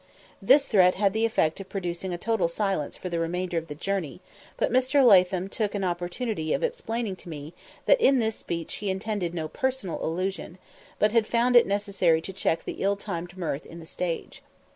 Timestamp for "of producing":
1.59-2.11